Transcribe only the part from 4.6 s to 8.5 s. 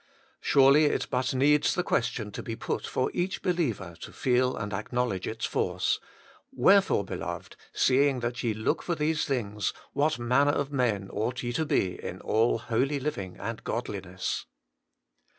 acknowledge its force:' Wherefore, beloved, seeing that